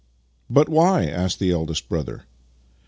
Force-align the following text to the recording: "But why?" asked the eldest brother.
"But 0.49 0.67
why?" 0.67 1.05
asked 1.05 1.37
the 1.37 1.51
eldest 1.51 1.87
brother. 1.87 2.23